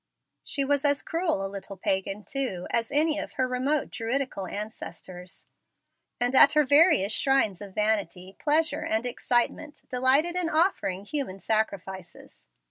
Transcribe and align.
She 0.43 0.65
was 0.65 0.83
as 0.83 1.03
cruel 1.03 1.45
a 1.45 1.45
little 1.47 1.77
pagan, 1.77 2.23
too, 2.23 2.65
as 2.71 2.91
any 2.91 3.19
of 3.19 3.33
her 3.33 3.47
remote 3.47 3.91
Druidical 3.91 4.47
ancestors, 4.47 5.45
and 6.19 6.33
at 6.33 6.53
her 6.53 6.63
various 6.63 7.13
shrines 7.13 7.61
of 7.61 7.75
vanity, 7.75 8.35
pleasure, 8.39 8.81
and 8.81 9.05
excitement, 9.05 9.87
delighted 9.89 10.35
in 10.35 10.49
offering 10.49 11.05
human 11.05 11.37
sacrifices. 11.37 12.47